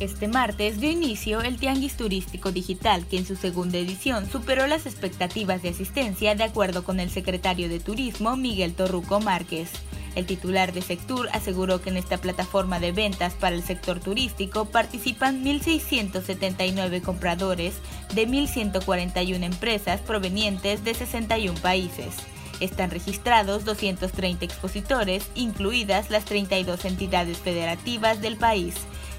[0.00, 4.86] Este martes dio inicio el Tianguis Turístico Digital, que en su segunda edición superó las
[4.86, 9.70] expectativas de asistencia de acuerdo con el secretario de Turismo Miguel Torruco Márquez.
[10.16, 14.64] El titular de Sectur aseguró que en esta plataforma de ventas para el sector turístico
[14.64, 17.74] participan 1.679 compradores
[18.14, 22.16] de 1.141 empresas provenientes de 61 países.
[22.58, 28.74] Están registrados 230 expositores, incluidas las 32 entidades federativas del país.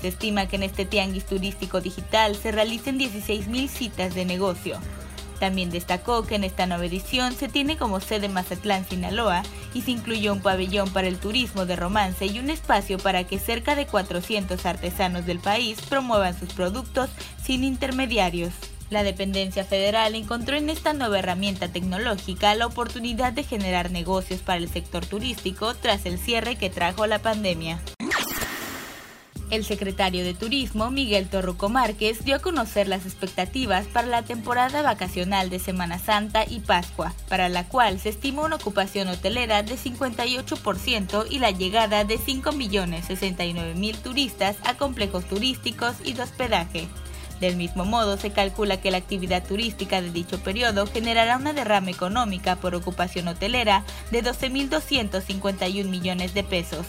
[0.00, 4.78] Se estima que en este tianguis turístico digital se realicen 16.000 citas de negocio.
[5.38, 9.92] También destacó que en esta nueva edición se tiene como sede Mazatlán, Sinaloa, y se
[9.92, 13.86] incluyó un pabellón para el turismo de romance y un espacio para que cerca de
[13.86, 17.10] 400 artesanos del país promuevan sus productos
[17.42, 18.52] sin intermediarios.
[18.90, 24.58] La dependencia federal encontró en esta nueva herramienta tecnológica la oportunidad de generar negocios para
[24.58, 27.80] el sector turístico tras el cierre que trajo la pandemia.
[29.50, 34.82] El secretario de Turismo, Miguel Torruco Márquez, dio a conocer las expectativas para la temporada
[34.82, 39.76] vacacional de Semana Santa y Pascua, para la cual se estima una ocupación hotelera de
[39.76, 46.86] 58% y la llegada de 5.069.000 turistas a complejos turísticos y de hospedaje.
[47.40, 51.90] Del mismo modo, se calcula que la actividad turística de dicho periodo generará una derrama
[51.90, 56.84] económica por ocupación hotelera de 12.251 millones de pesos.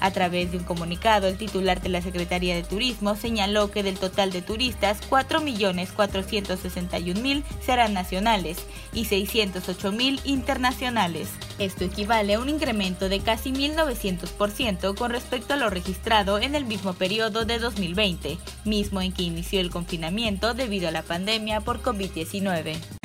[0.00, 3.98] A través de un comunicado, el titular de la Secretaría de Turismo señaló que del
[3.98, 8.56] total de turistas, 4.461.000 serán nacionales
[8.94, 11.28] y 608.000 internacionales.
[11.58, 16.64] Esto equivale a un incremento de casi 1.900% con respecto a lo registrado en el
[16.64, 21.82] mismo periodo de 2020, mismo en que inició el confinamiento debido a la pandemia por
[21.82, 22.99] COVID-19.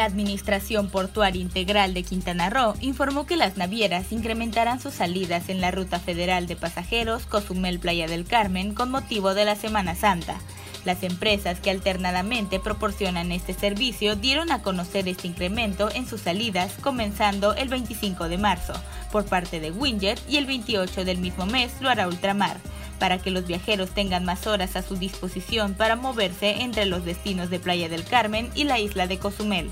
[0.00, 5.60] La Administración Portuaria Integral de Quintana Roo informó que las navieras incrementarán sus salidas en
[5.60, 10.40] la ruta federal de pasajeros Cozumel Playa del Carmen con motivo de la Semana Santa.
[10.86, 16.72] Las empresas que alternadamente proporcionan este servicio dieron a conocer este incremento en sus salidas
[16.80, 18.72] comenzando el 25 de marzo
[19.12, 22.56] por parte de Winjet y el 28 del mismo mes lo hará Ultramar
[23.00, 27.50] para que los viajeros tengan más horas a su disposición para moverse entre los destinos
[27.50, 29.70] de Playa del Carmen y la isla de Cozumel.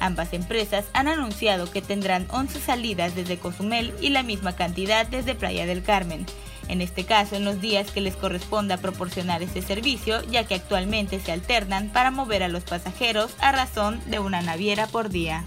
[0.00, 5.34] Ambas empresas han anunciado que tendrán 11 salidas desde Cozumel y la misma cantidad desde
[5.34, 6.24] Playa del Carmen.
[6.68, 11.18] En este caso, en los días que les corresponda proporcionar este servicio, ya que actualmente
[11.18, 15.44] se alternan para mover a los pasajeros a razón de una naviera por día.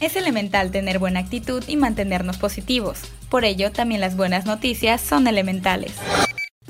[0.00, 3.00] Es elemental tener buena actitud y mantenernos positivos.
[3.30, 5.92] Por ello, también las buenas noticias son elementales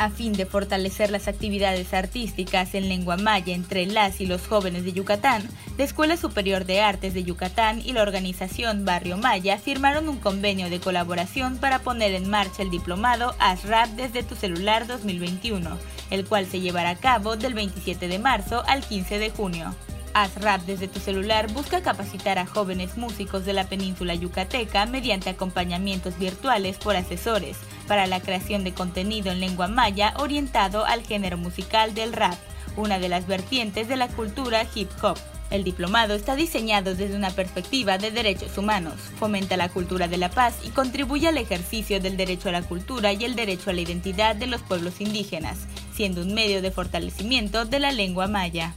[0.01, 4.83] a fin de fortalecer las actividades artísticas en lengua maya entre las y los jóvenes
[4.85, 5.43] de Yucatán,
[5.77, 10.71] la Escuela Superior de Artes de Yucatán y la organización Barrio Maya firmaron un convenio
[10.71, 15.69] de colaboración para poner en marcha el diplomado ASRAP desde tu celular 2021,
[16.09, 19.75] el cual se llevará a cabo del 27 de marzo al 15 de junio.
[20.23, 26.19] ASRAP desde tu celular busca capacitar a jóvenes músicos de la península yucateca mediante acompañamientos
[26.19, 27.57] virtuales por asesores
[27.89, 32.37] para la creación de contenido en lengua maya orientado al género musical del rap,
[32.77, 35.19] una de las vertientes de la cultura hip hop.
[35.51, 40.31] El diplomado está diseñado desde una perspectiva de derechos humanos, fomenta la cultura de la
[40.31, 43.81] paz y contribuye al ejercicio del derecho a la cultura y el derecho a la
[43.81, 48.77] identidad de los pueblos indígenas, siendo un medio de fortalecimiento de la lengua maya.